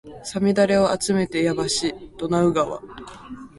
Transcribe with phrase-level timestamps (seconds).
[0.23, 2.81] 五月雨をあつめてやばしドナウ川